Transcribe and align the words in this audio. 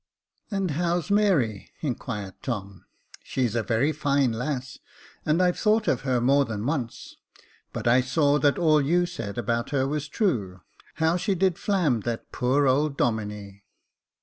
"And 0.49 0.71
how's 0.71 1.11
Mary?" 1.11 1.69
inquired 1.81 2.33
Tom;" 2.41 2.85
she's 3.23 3.53
a 3.53 3.61
very 3.61 3.91
fine 3.91 4.33
lass, 4.33 4.79
and 5.27 5.39
I've 5.43 5.59
thought 5.59 5.87
of 5.87 6.01
her 6.01 6.19
more 6.19 6.43
than 6.43 6.65
once; 6.65 7.17
but 7.71 7.87
I 7.87 8.01
saw 8.01 8.39
that 8.39 8.57
all 8.57 8.81
you 8.81 9.05
said 9.05 9.37
about 9.37 9.69
her 9.69 9.87
was 9.87 10.07
true. 10.07 10.61
How 10.95 11.17
she 11.17 11.35
did 11.35 11.59
flam 11.59 11.99
that 11.99 12.31
poor 12.31 12.65
old 12.67 12.97
Domine 12.97 13.61